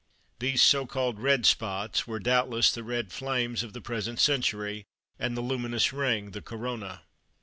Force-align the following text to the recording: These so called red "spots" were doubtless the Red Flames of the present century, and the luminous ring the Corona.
These 0.39 0.63
so 0.63 0.87
called 0.87 1.19
red 1.19 1.45
"spots" 1.45 2.07
were 2.07 2.19
doubtless 2.19 2.71
the 2.71 2.83
Red 2.83 3.11
Flames 3.11 3.61
of 3.61 3.73
the 3.73 3.81
present 3.81 4.19
century, 4.19 4.83
and 5.19 5.37
the 5.37 5.41
luminous 5.41 5.93
ring 5.93 6.31
the 6.31 6.41
Corona. 6.41 7.03